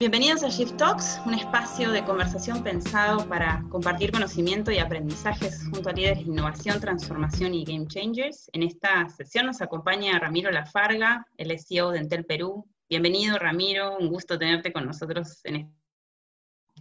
[0.00, 5.88] Bienvenidos a Shift Talks, un espacio de conversación pensado para compartir conocimiento y aprendizajes junto
[5.88, 8.48] a líderes de innovación, transformación y game changers.
[8.52, 12.64] En esta sesión nos acompaña Ramiro Lafarga, el CEO de Entel Perú.
[12.88, 15.74] Bienvenido Ramiro, un gusto tenerte con nosotros en este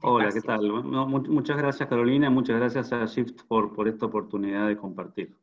[0.03, 0.71] Hola, ¿qué tal?
[0.83, 5.35] muchas gracias Carolina, muchas gracias a Shift por, por esta oportunidad de compartir.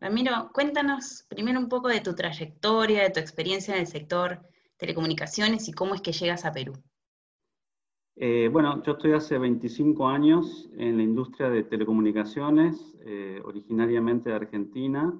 [0.00, 4.40] Ramiro, cuéntanos primero un poco de tu trayectoria, de tu experiencia en el sector
[4.76, 6.74] telecomunicaciones y cómo es que llegas a Perú.
[8.18, 14.36] Eh, bueno, yo estoy hace 25 años en la industria de telecomunicaciones, eh, originariamente de
[14.36, 15.12] Argentina,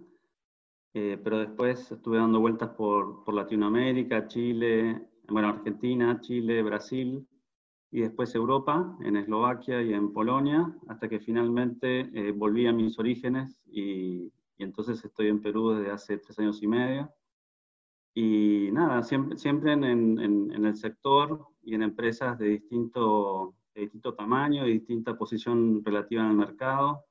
[0.95, 7.29] eh, pero después estuve dando vueltas por, por, Latinoamérica, Chile, bueno, Argentina, Chile, Brasil,
[7.91, 13.63] y después Europa, en Eslovaquia y en Polonia, hasta que finalmente volví a mis orígenes
[13.67, 17.11] y, y entonces estoy en Perú desde hace tres años y medio.
[18.19, 24.15] Y nada, siempre, siempre en, en, el sector y en empresas de distinto, de distinto
[24.15, 27.05] tamaño, de distinta posición relativa en el mercado.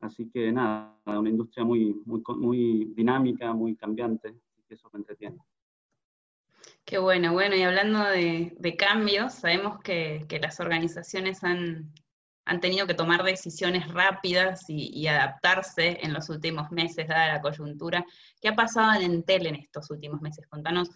[0.00, 4.34] Así que nada, una industria muy, muy, muy dinámica, muy cambiante,
[4.68, 5.38] y eso me entretiene.
[6.84, 11.92] Qué bueno, bueno, y hablando de, de cambios, sabemos que, que, las organizaciones han,
[12.44, 18.04] han tenido que tomar decisiones rápidas y, adaptarse en los últimos meses, dada la coyuntura.
[18.40, 20.46] ¿Qué ha pasado en Entel en estos últimos meses?
[20.48, 20.90] Contanos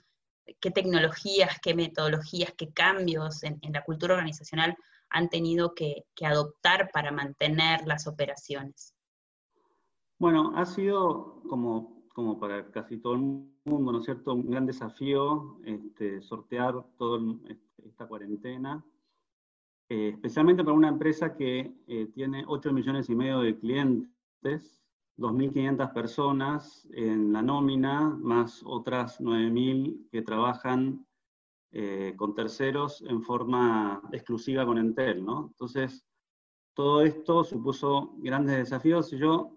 [0.61, 4.77] qué tecnologías, qué metodologías, qué cambios en, la cultura organizacional
[5.09, 8.95] han tenido que, adoptar para mantener las operaciones.
[10.19, 15.61] Bueno, ha sido como, para casi todo el mundo, ¿no es cierto?, un gran desafío
[15.65, 17.21] este, sortear toda
[17.85, 18.85] esta cuarentena
[19.89, 24.83] eh, especialmente para una empresa que eh, tiene 8 millones y medio de clientes,
[25.17, 31.07] 2.500 personas en la nómina, más otras 9.000 que trabajan
[31.71, 35.49] eh, con terceros en forma exclusiva con Entel, ¿no?
[35.49, 36.05] Entonces,
[36.75, 39.11] todo esto supuso grandes desafíos.
[39.13, 39.53] Yo,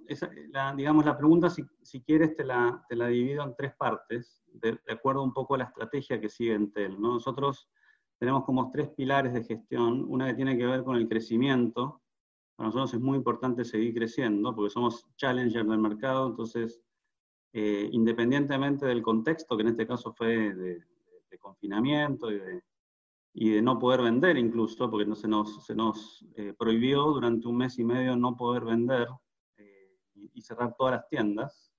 [0.52, 4.44] la, digamos, la pregunta, si, si quieres, te la, te la, divido en tres partes,
[4.54, 7.14] de, de, acuerdo un poco a la estrategia que sigue Entel, ¿no?
[7.14, 7.68] Nosotros
[8.20, 10.06] tenemos como tres pilares de gestión.
[10.08, 12.02] Una que tiene que ver con el crecimiento.
[12.56, 16.82] Para nosotros es muy importante seguir creciendo porque somos challenger del mercado, entonces,
[17.54, 20.84] eh, independientemente del contexto, que en este caso fue de,
[21.40, 22.64] confinamiento y de,
[23.34, 27.48] y de, no poder vender incluso, porque no se nos, se nos eh, prohibió durante
[27.48, 29.08] un mes y medio no poder vender
[29.56, 29.98] eh,
[30.34, 31.72] y, cerrar todas las tiendas,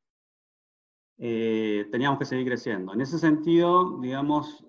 [1.19, 2.95] teníamos que seguir creciendo.
[2.95, 4.65] En ese sentido, digamos,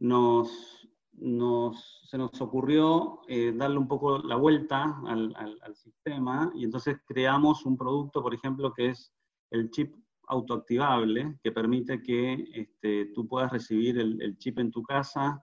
[0.00, 6.64] nos, nos, se nos ocurrió eh, darle un poco la vuelta al, al, sistema y
[6.64, 9.12] entonces creamos un producto, por ejemplo, que es
[9.50, 9.94] el chip
[10.26, 15.42] autoactivable, que permite que este, tú puedas recibir el, chip en tu casa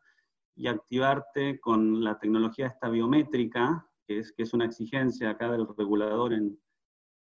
[0.56, 5.68] y activarte con la tecnología esta biométrica, que es, que es una exigencia acá del
[5.78, 6.60] regulador en,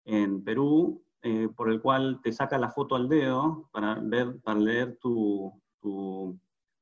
[0.05, 4.59] en Perú, eh, por el cual te saca la foto al dedo para, ver, para
[4.59, 5.51] leer tu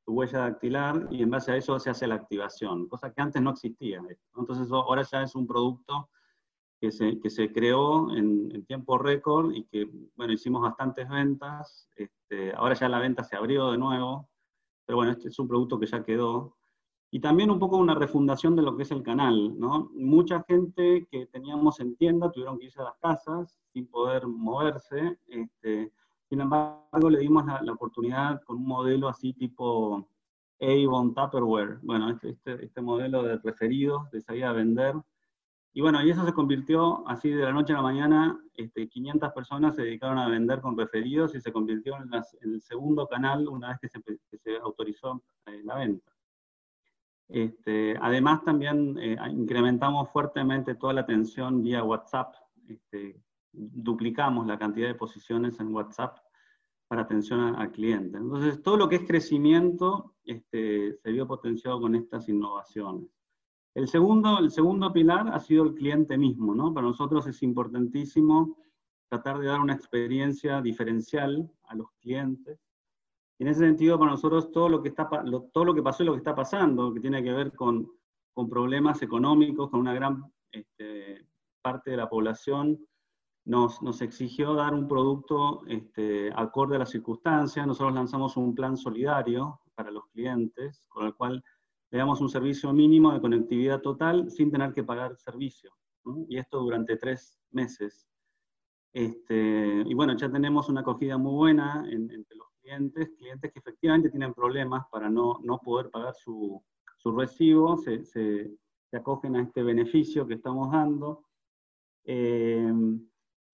[0.06, 3.42] tu huella dactilar y en base a eso se hace la activación, cosa que antes
[3.42, 4.02] no existía.
[4.38, 6.10] Entonces ahora ya es un producto
[6.80, 11.90] que se, que se creó en, tiempo récord y que, bueno, hicimos bastantes ventas.
[11.96, 14.30] Este, ahora ya la venta se abrió de nuevo,
[14.86, 16.56] pero bueno, este es un producto que ya quedó.
[17.12, 19.90] Y también un poco una refundación de lo que es el canal, ¿no?
[19.94, 25.18] Mucha gente que teníamos en tienda tuvieron que irse a las casas sin poder moverse.
[25.28, 25.92] Este,
[26.30, 30.10] sin embargo, le dimos la, oportunidad con un modelo así tipo
[30.60, 34.96] Avon Tupperware, bueno, este, este, este, modelo de referidos, de salir a vender.
[35.74, 39.34] Y bueno, y eso se convirtió así de la noche a la mañana, este, 500
[39.34, 42.10] personas se dedicaron a vender con referidos y se convirtió en,
[42.54, 43.90] el segundo canal una vez que
[44.38, 46.12] se, autorizó eh, la venta.
[47.28, 52.34] Este, además, también eh, incrementamos fuertemente toda la atención vía WhatsApp,
[52.70, 53.22] este,
[53.58, 56.18] duplicamos la cantidad de posiciones en WhatsApp
[56.88, 58.18] para atención al cliente.
[58.18, 63.10] Entonces, todo lo que es crecimiento este, se vio potenciado con estas innovaciones.
[63.74, 66.74] El segundo, el segundo pilar ha sido el cliente mismo, ¿no?
[66.74, 68.58] Para nosotros es importantísimo
[69.10, 72.60] tratar de dar una experiencia diferencial a los clientes.
[73.38, 75.10] Y en ese sentido, para nosotros, todo lo que, está,
[75.52, 77.92] todo lo que pasó y lo que está pasando, que tiene que ver con,
[78.34, 81.28] con problemas económicos, con una gran este,
[81.62, 82.80] parte de la población
[83.46, 87.66] nos, exigió dar un producto este, acorde a las circunstancias.
[87.66, 91.44] Nosotros lanzamos un plan solidario para los clientes, con el cual
[91.92, 95.72] le damos un servicio mínimo de conectividad total sin tener que pagar servicio.
[96.28, 98.08] Y esto durante tres meses.
[98.92, 104.10] Este, y bueno, ya tenemos una acogida muy buena entre los clientes, clientes que efectivamente
[104.10, 106.64] tienen problemas para no, no poder pagar su,
[106.98, 108.52] su recibo, se, se,
[108.94, 111.26] acogen a este beneficio que estamos dando.
[112.06, 112.72] Eh,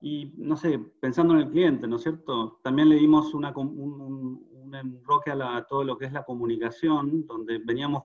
[0.02, 2.60] y no sé, pensando en el cliente, ¿no es cierto?
[2.64, 7.28] También le dimos una, un, un, enroque a, a, todo lo que es la comunicación,
[7.28, 8.04] donde veníamos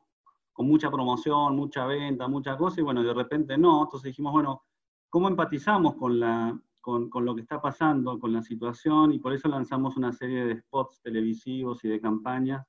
[0.52, 3.84] con mucha promoción, mucha venta, mucha cosa, y bueno, de repente no.
[3.84, 4.64] Entonces dijimos, bueno,
[5.08, 9.12] ¿cómo empatizamos con, la, con, con, lo que está pasando, con la situación?
[9.12, 12.66] Y por eso lanzamos una serie de spots televisivos y de campañas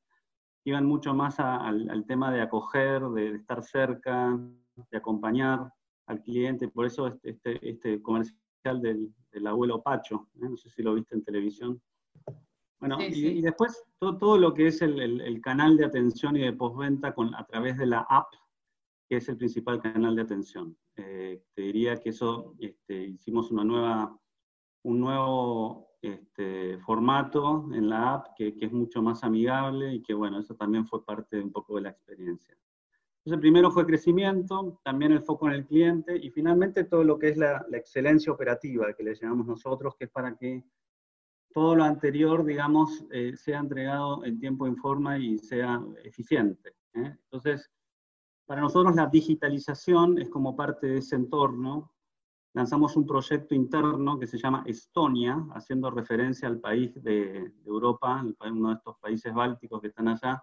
[0.63, 4.39] que iban mucho más al, al, tema de acoger, de, de, estar cerca,
[4.91, 5.73] de acompañar
[6.05, 6.69] al cliente.
[6.69, 8.01] Por eso este, este, este
[8.63, 10.49] del, del, abuelo Pacho, ¿eh?
[10.49, 11.81] no sé si lo viste en televisión.
[12.79, 13.27] Bueno, sí, sí.
[13.27, 16.41] Y, y, después todo, todo, lo que es el, el, el, canal de atención y
[16.41, 18.33] de postventa a través de la app,
[19.07, 20.77] que es el principal canal de atención.
[20.95, 24.19] Eh, te diría que eso, este, hicimos una nueva,
[24.83, 30.13] un nuevo este, formato en la app que, que, es mucho más amigable y que
[30.13, 32.55] bueno, eso también fue parte un poco de la experiencia.
[33.27, 37.27] Entonces, primero fue crecimiento, también el foco en el cliente y finalmente todo lo que
[37.27, 40.63] es la, excelencia operativa que le llamamos nosotros, que es para que
[41.53, 46.69] todo lo anterior, digamos, eh, sea entregado en tiempo y forma y sea eficiente.
[46.93, 47.17] ¿eh?
[47.23, 47.69] Entonces,
[48.45, 51.91] para nosotros la digitalización es como parte de ese entorno.
[52.53, 58.25] Lanzamos un proyecto interno que se llama Estonia, haciendo referencia al país de, de Europa,
[58.49, 60.41] uno de estos países bálticos que están allá,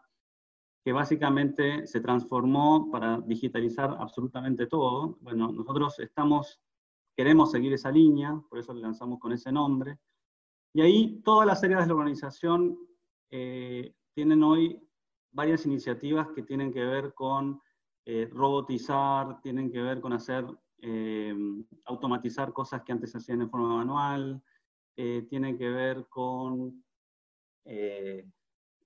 [0.85, 5.17] que básicamente se transformó para digitalizar absolutamente todo.
[5.23, 6.61] Bueno, nosotros estamos,
[7.17, 9.99] queremos seguir esa línea, por eso le lanzamos con ese nombre.
[10.75, 12.77] Y ahí todas las áreas de la organización
[13.31, 14.79] eh, tienen hoy
[15.33, 17.61] varias iniciativas que tienen que ver con
[18.07, 20.45] eh, robotizar, tienen que ver con hacer,
[20.83, 21.35] eh,
[21.87, 24.43] automatizar cosas que antes se hacían de forma manual,
[24.97, 26.85] eh, tienen que ver con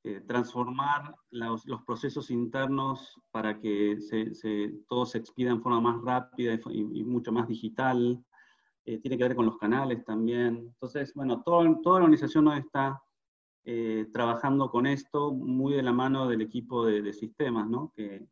[0.08, 6.02] eh, transformar los, procesos internos para que se, se, todo se expida en forma más
[6.02, 8.24] rápida y, mucho más digital
[8.86, 10.56] eh, tiene que ver con los canales también.
[10.56, 13.02] Entonces, bueno, todo, toda la organización hoy está
[13.66, 17.92] eh, trabajando con esto muy de la mano del equipo de, sistemas, ¿no?
[17.94, 18.26] Que,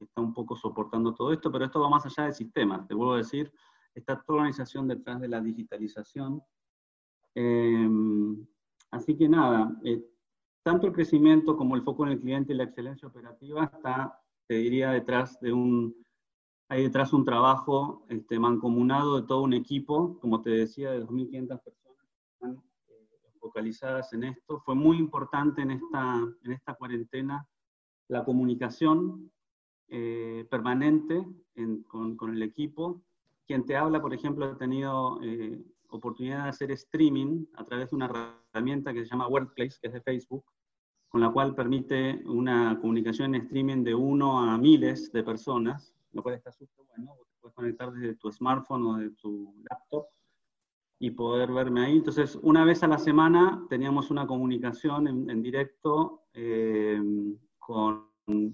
[0.00, 3.14] está un poco soportando todo esto, pero esto va más allá de sistemas, te vuelvo
[3.14, 3.52] a decir,
[3.94, 6.42] está toda la organización detrás de la digitalización.
[7.36, 7.88] Eh,
[8.90, 9.72] así que nada,
[10.62, 14.54] tanto el crecimiento como el foco en el cliente y la excelencia operativa está, te
[14.54, 16.02] diría, detrás de un
[16.72, 21.62] hay detrás un trabajo este, mancomunado de todo un equipo, como te decía, de 2.500
[21.62, 24.58] personas que están eh, focalizadas en esto.
[24.60, 27.46] Fue muy importante en esta, en esta cuarentena
[28.08, 29.30] la comunicación
[29.88, 31.22] eh, permanente
[31.56, 33.02] en, con, con, el equipo.
[33.46, 35.62] Quien te habla, por ejemplo, ha tenido eh,
[35.96, 39.92] oportunidad de hacer streaming a través de una herramienta que se llama Workplace, que es
[39.94, 40.44] de Facebook,
[41.08, 46.22] con la cual permite una comunicación en streaming de uno a miles de personas lo
[46.22, 50.06] cual está súper bueno, te puedes conectar desde tu smartphone o de tu laptop
[50.98, 51.96] y poder verme ahí.
[51.96, 57.00] Entonces, una vez a la semana teníamos una comunicación en, en directo eh,
[57.58, 58.08] con,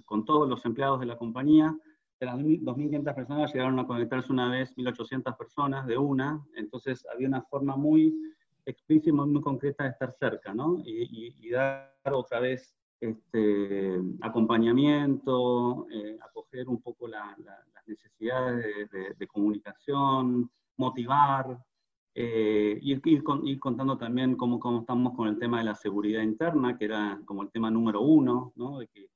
[0.05, 1.77] con, todos los empleados de la compañía.
[2.21, 7.29] De las 2.500 personas llegaron a conectarse una vez 1.800 personas de una, entonces había
[7.29, 8.15] una forma muy
[8.67, 10.81] explícita, muy concreta de estar cerca, ¿no?
[10.85, 17.87] Y, y, y dar otra vez este, acompañamiento, eh, acoger un poco la, la, las
[17.87, 21.59] necesidades de, de, de, comunicación, motivar,
[22.15, 25.75] eh, ir, ir, con, ir, contando también cómo, cómo, estamos con el tema de la
[25.75, 28.79] seguridad interna, que era como el tema número uno, ¿no?
[28.79, 29.08] de que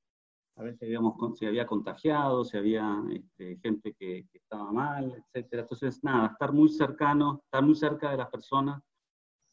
[0.62, 5.48] a veces habíamos, si había contagiado, si había este, gente que, que, estaba mal, etc.
[5.52, 8.82] Entonces, nada, estar muy cercano, estar muy cerca de las personas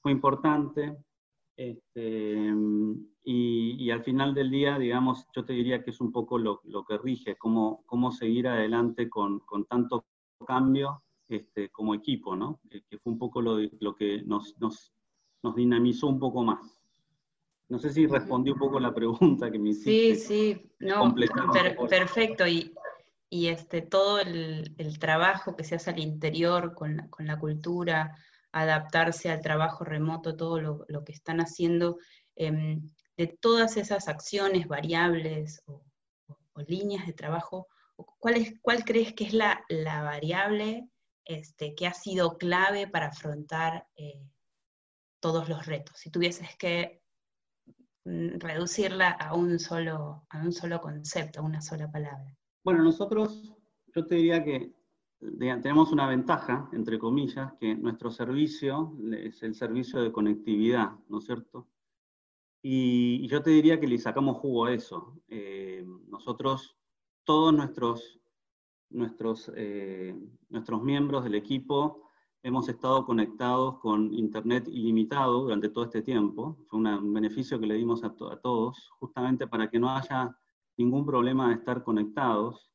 [0.01, 0.95] fue importante.
[1.57, 2.53] Este,
[3.23, 6.61] y, y, al final del día, digamos, yo te diría que es un poco lo,
[6.63, 10.05] lo que rige, cómo, cómo seguir adelante con, con tanto
[10.45, 12.61] cambio este, como equipo, ¿no?
[12.69, 14.93] Que fue un poco lo, lo que nos, nos,
[15.43, 16.78] nos, dinamizó un poco más.
[17.69, 20.15] No sé si respondí un poco la pregunta que me hiciste.
[20.15, 21.13] Sí, sí, no,
[21.53, 22.47] per, perfecto.
[22.47, 22.73] Y,
[23.29, 27.39] y este, todo el, el, trabajo que se hace al interior con la, con la
[27.39, 28.15] cultura,
[28.51, 31.97] adaptarse al trabajo remoto, todo lo, lo que están haciendo,
[32.35, 32.79] eh,
[33.17, 35.83] de todas esas acciones, variables o,
[36.27, 37.67] o, o líneas de trabajo,
[38.19, 40.89] ¿cuál, es, cuál crees que es la, la variable
[41.25, 44.25] este, que ha sido clave para afrontar eh,
[45.19, 45.97] todos los retos?
[45.97, 47.01] Si tuvieses que
[48.05, 52.35] reducirla a un, solo, a un solo concepto, a una sola palabra.
[52.63, 53.53] Bueno, nosotros,
[53.95, 54.73] yo te diría que
[55.37, 61.25] tenemos una ventaja, entre comillas, que nuestro servicio es el servicio de conectividad, ¿no es
[61.25, 61.67] cierto?
[62.61, 65.21] Y, yo te diría que le sacamos jugo a eso.
[65.27, 66.77] Eh, nosotros,
[67.23, 68.19] todos nuestros,
[68.89, 70.15] nuestros, eh,
[70.49, 72.08] nuestros miembros del equipo,
[72.43, 76.57] hemos estado conectados con Internet ilimitado durante todo este tiempo.
[76.67, 80.35] Fue un beneficio que le dimos a, a, todos, justamente para que no haya
[80.77, 82.71] ningún problema de estar conectados.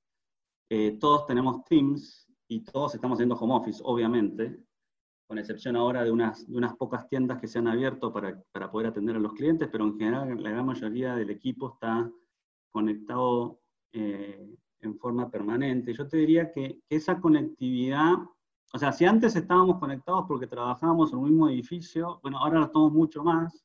[0.71, 4.62] Eh, todos tenemos Teams y todos estamos haciendo home office, obviamente,
[5.26, 8.71] con excepción ahora de unas, de unas pocas tiendas que se han abierto para, para
[8.71, 12.11] poder atender a los clientes, pero en general la gran mayoría del equipo está
[12.71, 13.61] conectado
[13.92, 15.94] eh, en forma permanente.
[15.94, 18.16] Yo te diría que, que, esa conectividad,
[18.75, 22.66] o sea, si antes estábamos conectados porque trabajábamos en un mismo edificio, bueno, ahora lo
[22.66, 23.64] estamos mucho más,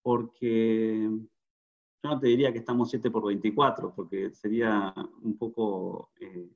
[0.00, 6.48] porque yo no te diría que estamos 7 por 24, porque sería un poco eh,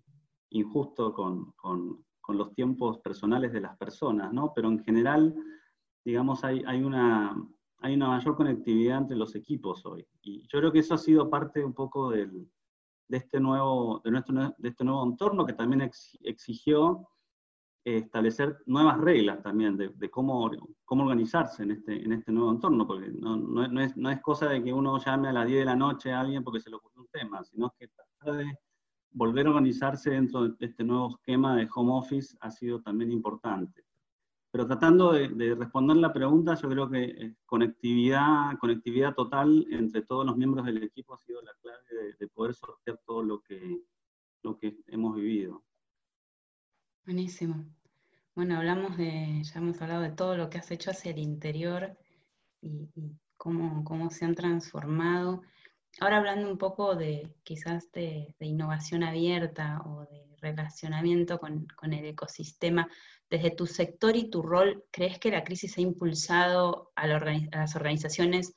[0.51, 4.53] injusto con, con, con, los tiempos personales de las personas, ¿no?
[4.55, 5.35] Pero en general,
[6.05, 7.37] digamos, hay, hay, una,
[7.79, 10.07] hay una mayor conectividad entre los equipos hoy.
[10.23, 12.49] Y yo creo que eso ha sido parte un poco del,
[13.09, 15.91] de, este nuevo, de, nuestro, de este nuevo entorno que también
[16.23, 17.09] exigió
[17.85, 20.51] establecer nuevas reglas también de, cómo,
[20.85, 24.49] cómo organizarse en este, en este nuevo entorno, porque no, no, es, no, es, cosa
[24.49, 26.77] de que uno llame a las 10 de la noche a alguien porque se le
[26.77, 28.59] ocurrió un tema, sino que tratar de
[29.11, 33.85] volver a organizarse dentro de este nuevo esquema de home office ha sido también importante.
[34.53, 40.03] Pero tratando de, de responder la pregunta, yo creo que eh, conectividad, conectividad total entre
[40.03, 43.41] todos los miembros del equipo ha sido la clave de, de poder sortear todo lo
[43.41, 43.83] que,
[44.43, 45.65] lo que hemos vivido.
[47.05, 47.65] Buenísimo.
[48.37, 51.99] Bueno, hablamos de, ya hemos hablado de todo lo que has hecho hacia el interior
[52.61, 52.89] y,
[53.37, 55.43] cómo, cómo, se han transformado.
[55.99, 62.05] Ahora hablando un poco de quizás de, innovación abierta o de relacionamiento con, con, el
[62.05, 62.89] ecosistema,
[63.29, 67.09] desde tu sector y tu rol, ¿crees que la crisis ha impulsado a, a
[67.59, 68.55] las organizaciones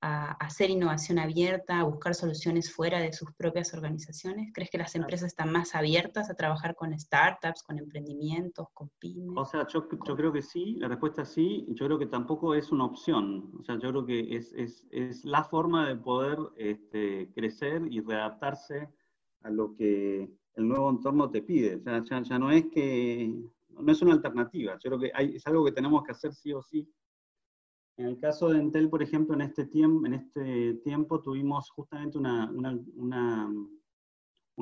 [0.00, 4.52] a hacer innovación abierta, a buscar soluciones fuera de sus propias organizaciones?
[4.54, 9.36] ¿Crees que las empresas están más abiertas a trabajar con startups, con emprendimientos, con pymes?
[9.36, 12.54] O sea, yo, yo creo que sí, la respuesta es sí, yo creo que tampoco
[12.54, 16.38] es una opción, o sea, yo creo que es, es, es la forma de poder
[16.56, 18.88] este, crecer y readaptarse
[19.42, 23.34] a lo que el nuevo entorno te pide, o sea, ya, ya no es que,
[23.68, 26.52] no es una alternativa, yo creo que hay, es algo que tenemos que hacer sí
[26.52, 26.88] o sí
[27.98, 32.26] en el caso de Entel, por ejemplo, en este, este tiempo tuvimos justamente un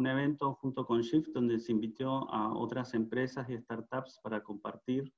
[0.07, 5.13] evento junto con Shift donde se invitó a otras empresas y startups para compartir,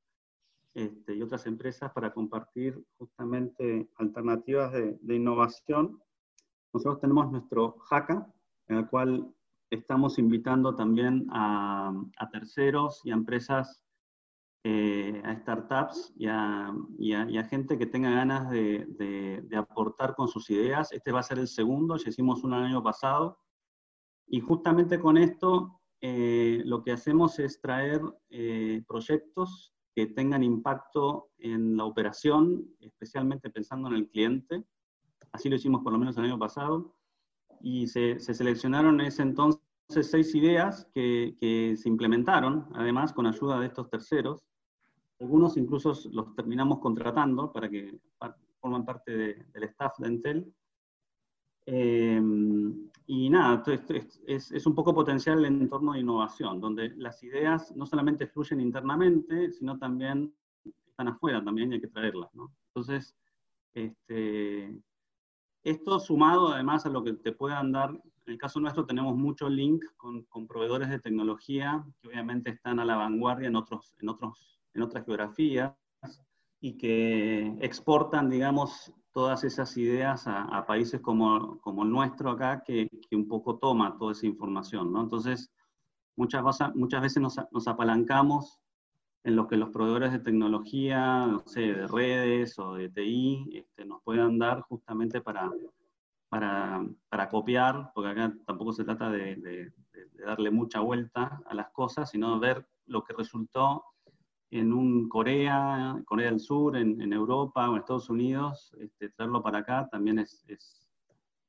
[0.75, 6.03] este, y otras empresas para compartir justamente alternativas de, innovación.
[6.75, 8.35] Nosotros tenemos nuestro Haka,
[8.67, 9.33] en el cual
[9.71, 13.88] estamos invitando también a, a terceros y a empresas
[14.65, 16.75] eh, a startups y a,
[17.49, 20.93] gente que tenga ganas de, aportar con sus ideas.
[20.93, 23.39] Este va a ser el segundo, ya hicimos un año pasado.
[24.27, 28.01] Y justamente con esto eh, lo que hacemos es traer
[28.31, 34.65] eh, proyectos que tengan impacto en la operación, especialmente pensando en el cliente.
[35.33, 36.95] Así lo hicimos por lo menos el año pasado.
[37.61, 43.67] Y se, seleccionaron en ese entonces seis ideas que, se implementaron, además con ayuda de
[43.67, 44.45] estos terceros.
[45.21, 47.99] Algunos incluso los terminamos contratando para que
[48.61, 50.55] forman parte del staff de Entel.
[51.67, 52.21] Eh,
[53.07, 53.63] y nada,
[54.27, 58.61] es, es, un poco potencial el entorno de innovación, donde las ideas no solamente fluyen
[58.61, 60.33] internamente, sino también
[60.87, 62.31] están afuera, también hay que traerlas.
[62.69, 63.15] Entonces,
[63.75, 64.79] este,
[65.63, 69.49] esto sumado además a lo que te puedan dar, en el caso nuestro tenemos mucho
[69.49, 74.09] link con, con proveedores de tecnología que obviamente están a la vanguardia en otros, en
[74.09, 75.75] otros en otras geografías
[76.61, 82.89] y que exportan, digamos, todas esas ideas a, países como, como, el nuestro acá, que,
[83.09, 85.03] que, un poco toma toda esa información, ¿no?
[85.03, 85.53] Entonces,
[86.17, 86.43] muchas,
[86.75, 88.61] muchas veces nos, nos, apalancamos
[89.25, 93.85] en lo que los proveedores de tecnología, no sé, de redes o de TI, este,
[93.85, 95.51] nos puedan dar justamente para,
[96.29, 99.73] para, para, copiar, porque acá tampoco se trata de, de,
[100.25, 103.85] darle mucha vuelta a las cosas, sino ver lo que resultó
[104.51, 109.43] en un Corea, Corea del Sur, en, en Europa o en Estados Unidos, este, traerlo
[109.43, 110.89] para acá también es, es,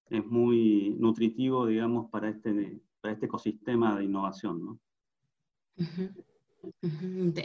[0.10, 4.66] es, muy nutritivo, digamos, para este, para este ecosistema de innovación.
[4.66, 4.80] ¿no?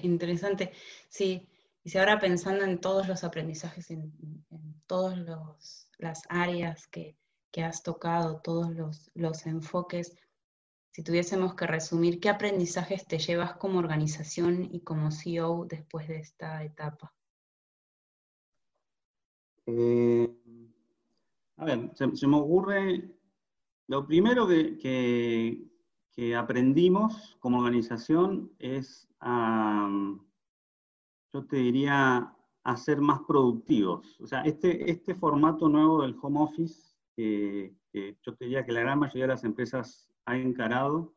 [0.03, 0.73] Interesante.
[1.09, 1.49] Sí,
[1.85, 4.13] y si ahora pensando en todos los aprendizajes, en,
[4.51, 7.17] en todas las áreas que,
[7.55, 10.17] que, has tocado, todos los, los enfoques,
[10.91, 16.19] si tuviésemos que resumir, ¿qué aprendizajes te llevas como organización y como CEO después de
[16.19, 17.15] esta etapa?
[19.67, 20.29] Eh,
[21.57, 23.17] A ver, se, me ocurre,
[23.87, 25.69] lo primero que,
[26.13, 29.09] que, aprendimos como organización es,
[31.33, 32.35] yo te diría,
[32.65, 34.19] a ser más productivos.
[34.21, 38.81] O sea, este, este formato nuevo del home office, que yo te diría que la
[38.81, 41.15] gran mayoría de las empresas ha encarado,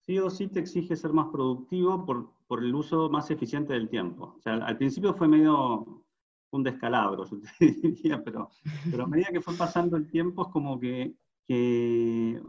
[0.00, 3.88] sí o sí te exige ser más productivo por, por el uso más eficiente del
[3.88, 4.34] tiempo.
[4.36, 6.04] O sea, al principio fue medio
[6.50, 8.50] un descalabro, yo te diría, pero,
[8.90, 11.14] pero a medida que fue pasando el tiempo es como que,
[11.46, 12.40] que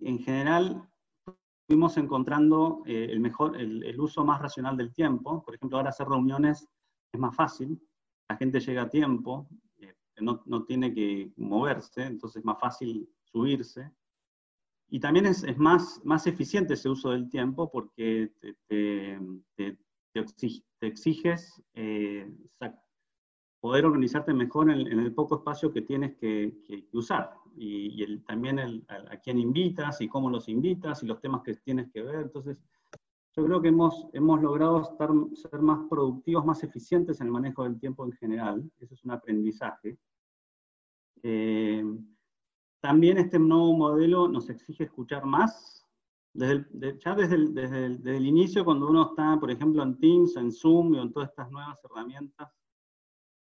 [0.00, 0.88] en general
[1.66, 5.42] fuimos encontrando eh, el, mejor, el, el, uso más racional del tiempo.
[5.42, 6.66] Por ejemplo, ahora hacer reuniones
[7.12, 7.80] es más fácil,
[8.28, 9.48] la gente llega a tiempo,
[10.20, 13.90] no, no, tiene que moverse, entonces es más fácil subirse.
[14.90, 19.18] Y también es, es más, más eficiente ese uso del tiempo porque te, te,
[19.54, 19.78] te,
[20.78, 22.26] te exiges eh,
[23.60, 26.54] poder organizarte mejor en, el poco espacio que tienes que,
[26.92, 27.34] usar.
[27.56, 31.54] Y, el, también el, a, quién invitas y cómo los invitas y los temas que
[31.54, 32.22] tienes que ver.
[32.22, 32.56] Entonces,
[33.36, 37.64] yo creo que hemos, hemos logrado estar, ser más productivos, más eficientes en el manejo
[37.64, 38.70] del tiempo en general.
[38.78, 39.98] Eso es un aprendizaje.
[41.22, 41.84] Eh,
[42.80, 45.86] también este nuevo modelo nos exige escuchar más.
[46.32, 50.36] Desde ya desde el, desde, el, el, inicio, cuando uno está, por ejemplo, en Teams,
[50.36, 52.48] en Zoom y en todas estas nuevas herramientas,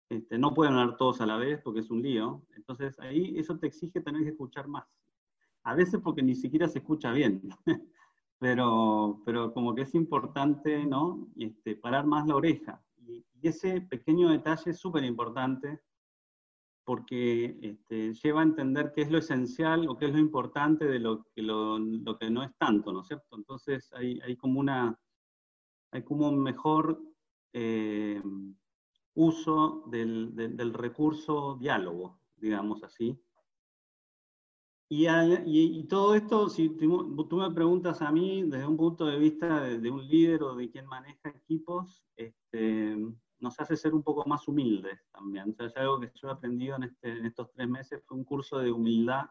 [0.10, 2.46] este, no pueden hablar todos a la vez porque es un lío.
[2.56, 4.86] Entonces ahí eso te exige tener que escuchar más.
[5.64, 7.42] A veces porque ni siquiera se escucha bien,
[8.40, 11.28] pero, pero como que es importante ¿no?
[11.36, 12.82] Este, parar más la oreja.
[13.06, 15.80] Y, ese pequeño detalle es súper importante
[16.88, 21.00] porque este, lleva a entender qué es lo esencial o qué es lo importante de
[21.00, 23.36] lo que, lo, lo que no es tanto, ¿no es cierto?
[23.36, 24.98] Entonces hay, hay como una,
[25.92, 26.98] hay como un mejor
[27.52, 28.24] eh,
[29.16, 33.22] uso del, del, recurso diálogo, digamos así.
[34.88, 39.60] Y, y, todo esto, si tú, me preguntas a mí desde un punto de vista
[39.60, 42.96] de, un líder o de quien maneja equipos, este,
[43.40, 45.56] nos hace ser un poco más humildes también.
[45.60, 48.24] O sea, algo que yo he aprendido en, este, en estos tres meses fue un
[48.24, 49.26] curso de humildad,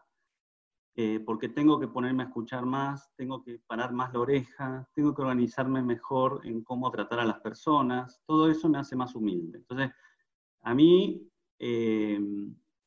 [0.95, 5.13] eh, porque tengo que ponerme a escuchar más, tengo que parar más la oreja, tengo
[5.13, 8.21] que organizarme mejor en cómo tratar a las personas.
[8.25, 9.59] Todo eso me hace más humilde.
[9.59, 9.91] Entonces,
[10.61, 12.19] a mí eh,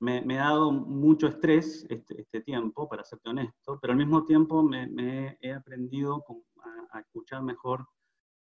[0.00, 4.62] me, ha dado mucho estrés este, este, tiempo, para serte honesto, pero al mismo tiempo
[4.62, 6.24] me, he aprendido
[6.92, 7.86] a, escuchar mejor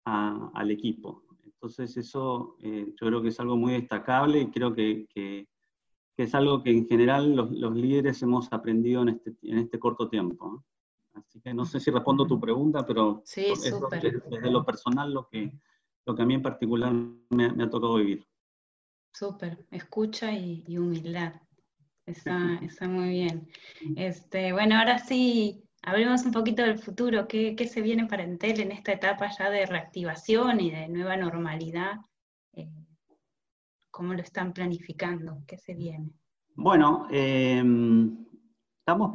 [0.04, 1.24] al equipo.
[1.56, 5.48] Entonces eso eh, yo creo que es algo muy destacable y creo que, que,
[6.16, 10.08] es algo que en general los, los, líderes hemos aprendido en este, en este corto
[10.08, 10.64] tiempo.
[11.12, 15.28] Así que no sé si respondo tu pregunta, pero sí, es desde, lo personal lo
[15.28, 15.52] que,
[16.04, 18.26] lo que a mí en particular me, me ha tocado vivir.
[19.12, 21.40] Súper, escucha y, y humildad.
[22.06, 23.48] Está, está, muy bien.
[23.96, 28.72] Este, bueno, ahora sí, Hablemos un poquito del futuro, ¿Qué, se viene para Entel en
[28.72, 32.00] esta etapa ya de reactivación y de nueva normalidad.
[32.54, 32.68] Eh,
[33.90, 35.42] ¿Cómo lo están planificando?
[35.46, 36.10] ¿Qué se viene?
[36.54, 38.26] Bueno, em,
[38.78, 39.12] estamos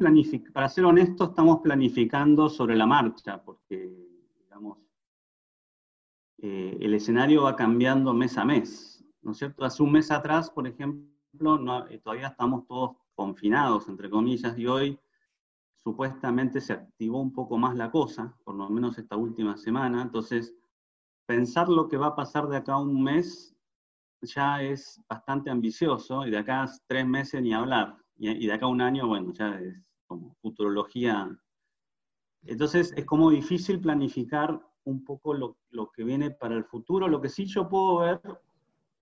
[0.53, 3.91] para ser honestos, estamos planificando sobre la marcha, porque,
[4.39, 4.77] digamos,
[6.37, 9.65] eh, el escenario va cambiando mes a mes, ¿no es cierto?
[9.65, 14.99] Hace un mes atrás, por ejemplo, eh, todavía estamos todos confinados, entre comillas, y hoy
[15.83, 20.53] supuestamente se activó un poco más la cosa, por lo menos esta última semana, entonces
[21.25, 23.55] pensar lo que va a pasar de acá a un mes
[24.21, 28.65] ya es bastante ambicioso, y de acá a tres meses ni hablar, y de acá
[28.65, 31.29] a un año, bueno, ya es como futurología.
[32.43, 37.07] Entonces es como difícil planificar un poco lo, lo que viene para el futuro.
[37.07, 38.21] Lo que sí yo puedo ver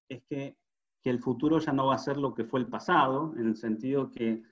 [0.07, 0.57] es que,
[1.01, 3.57] que el futuro ya no va a ser lo que fue el pasado, en el
[3.57, 4.43] sentido que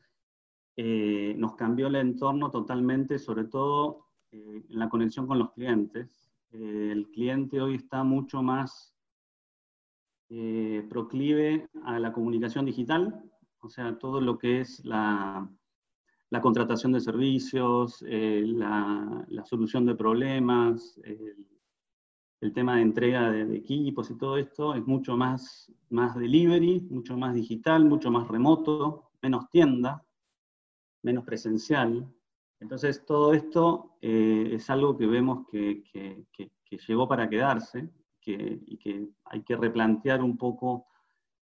[0.79, 6.31] eh, nos cambió el entorno totalmente, sobre todo eh, en la conexión con los clientes.
[6.51, 8.93] Eh, el cliente hoy está mucho más
[10.89, 13.23] proclive a la comunicación digital,
[13.61, 15.49] o sea, todo lo que es la,
[16.41, 21.47] contratación de servicios, la, la, solución de problemas, el,
[22.41, 26.81] el tema de entrega de, de, equipos y todo esto es mucho más, más delivery,
[26.89, 30.05] mucho más digital, mucho más remoto, menos tienda
[31.03, 32.11] menos presencial.
[32.59, 35.83] Entonces, todo esto eh, es algo que vemos que,
[36.87, 37.89] llegó para quedarse
[38.25, 40.87] y que hay que replantear un poco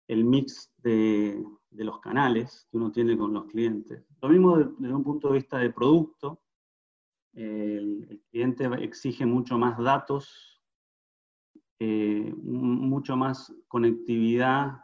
[0.08, 4.04] el mix de, los canales que uno tiene con los clientes.
[4.22, 6.42] Lo mismo desde un punto de vista de producto.
[7.34, 10.62] el, cliente exige mucho más datos,
[11.80, 14.80] eh, mucho más conectividad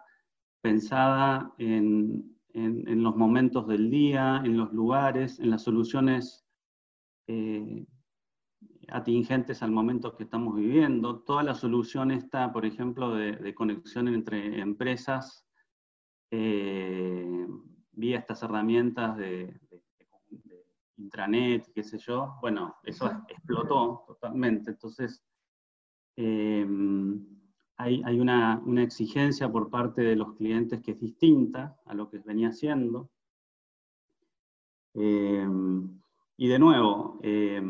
[0.61, 6.45] pensada en, en, los momentos del día, en los lugares, en las soluciones
[7.27, 7.85] eh,
[8.89, 11.21] atingentes al momento que estamos viviendo.
[11.21, 15.45] Toda la solución está, por ejemplo, de, conexión entre empresas
[16.31, 17.47] eh,
[17.91, 19.59] vía estas herramientas de,
[20.97, 22.35] intranet, qué sé yo.
[22.39, 24.71] Bueno, eso explotó totalmente.
[24.71, 25.25] Entonces,
[26.15, 26.67] eh,
[27.77, 32.49] hay, una, exigencia por parte de los clientes que es distinta a lo que venía
[32.49, 33.09] haciendo.
[34.93, 35.47] Eh,
[36.37, 37.61] y de nuevo, eh,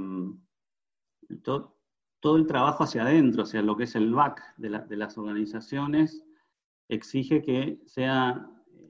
[2.23, 6.23] todo el trabajo hacia adentro, hacia lo que es el back de, las organizaciones,
[6.87, 8.49] exige que sea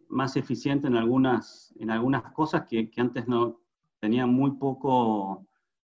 [0.10, 3.60] más eficiente en algunas, en algunas cosas que, antes no
[4.00, 5.48] tenían muy poco,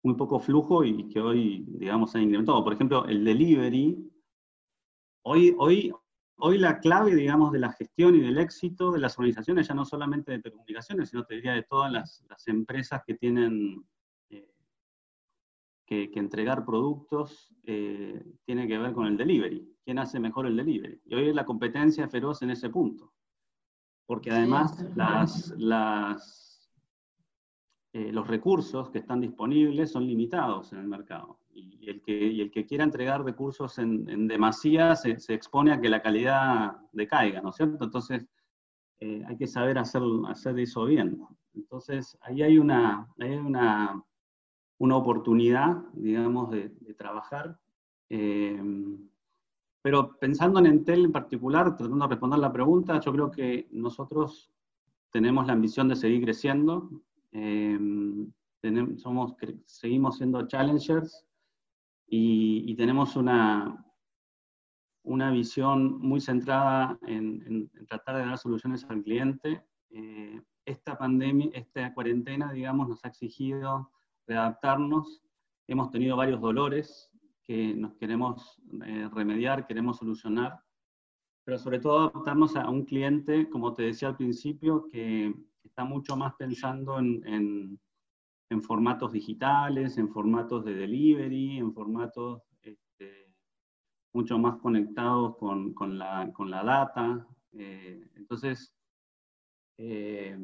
[0.03, 2.65] muy poco flujo y que hoy, digamos, han incrementado.
[2.65, 4.11] Por ejemplo, el delivery
[5.31, 5.93] Hoy, hoy,
[6.39, 9.85] hoy la clave, digamos, de la gestión y del éxito de las organizaciones, ya no
[9.85, 13.85] solamente de telecomunicaciones, sino te diría de todas las, empresas que tienen
[14.31, 14.49] eh,
[15.85, 19.71] que, entregar productos, eh, tiene que ver con el delivery.
[19.85, 20.99] ¿Quién hace mejor el delivery?
[21.05, 23.13] Y hoy es la competencia feroz en ese punto.
[24.07, 26.48] Porque además las, las,
[27.93, 32.51] eh, los recursos que están disponibles son limitados en el mercado y el que, el
[32.51, 37.57] que quiera entregar recursos en, demasía se, expone a que la calidad decaiga, ¿no es
[37.57, 37.85] cierto?
[37.85, 38.27] Entonces,
[39.01, 41.21] eh, hay que saber hacer, hacer eso bien.
[41.55, 44.05] Entonces, ahí hay una, una,
[44.79, 47.59] una oportunidad, digamos, de, trabajar.
[48.11, 48.61] Eh,
[49.83, 54.51] pero pensando en Entel en particular, tratando de responder la pregunta, yo creo que nosotros
[55.11, 56.91] tenemos la ambición de seguir creciendo.
[57.33, 57.79] Eh,
[58.61, 61.25] tenemos, somos, seguimos siendo challengers
[62.07, 63.85] y, tenemos una,
[65.03, 69.63] una visión muy centrada en, tratar de dar soluciones al cliente.
[69.91, 73.91] Eh, esta pandemia, esta cuarentena, digamos, nos ha exigido
[74.27, 75.23] readaptarnos.
[75.67, 77.11] Hemos tenido varios dolores
[77.43, 80.61] que nos queremos eh, remediar, queremos solucionar,
[81.45, 85.35] pero sobre todo adaptarnos a un cliente, como te decía al principio, que
[85.79, 87.79] está mucho más pensando en
[88.51, 93.33] en formatos digitales, en formatos de delivery, en formatos este,
[94.15, 97.27] mucho más conectados con, la, data.
[97.53, 98.75] Eh, entonces,
[99.79, 100.37] eh,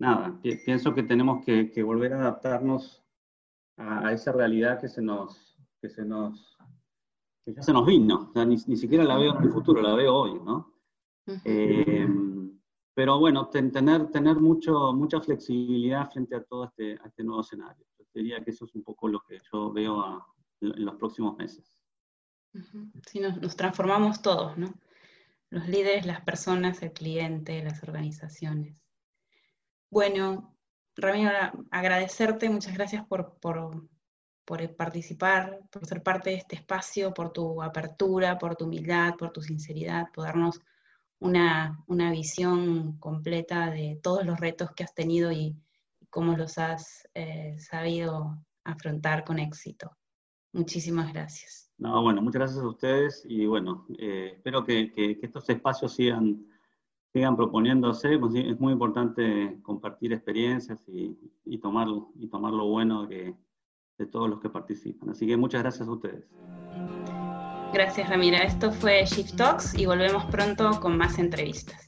[0.00, 3.04] nada, pienso que tenemos que, volver a adaptarnos
[3.76, 6.58] a, esa realidad que se nos, que se nos,
[7.46, 8.32] ya se nos vino.
[8.34, 10.72] ni, siquiera la veo en el futuro, la veo hoy, ¿no?
[12.96, 17.84] Pero bueno, tener, tener mucho, mucha flexibilidad frente a todo este, este nuevo escenario.
[17.98, 20.24] Yo diría que eso es un poco lo que yo veo
[20.62, 21.76] en los próximos meses.
[23.06, 24.72] Sí, nos, transformamos todos, ¿no?
[25.50, 28.82] Los líderes, las personas, el cliente, las organizaciones.
[29.90, 30.56] Bueno,
[30.96, 31.32] Ramiro,
[31.70, 33.90] agradecerte, muchas gracias por, por,
[34.46, 39.32] por, participar, por ser parte de este espacio, por tu apertura, por tu humildad, por
[39.32, 40.62] tu sinceridad, por darnos
[41.20, 45.56] una, visión completa de todos los retos que has tenido y,
[46.08, 49.90] cómo los has eh, sabido afrontar con éxito.
[50.52, 51.70] Muchísimas gracias.
[51.76, 56.46] No, bueno, muchas gracias a ustedes y bueno, eh, espero que, estos espacios sigan,
[57.12, 58.18] sigan proponiéndose.
[58.18, 63.36] Pues es muy importante compartir experiencias y, y, tomar, y tomar lo bueno de
[64.10, 65.10] todos los que participan.
[65.10, 66.24] Así que muchas gracias a ustedes.
[67.76, 71.85] Gracias Ramira, esto fue Shift Talks y volvemos pronto con más entrevistas.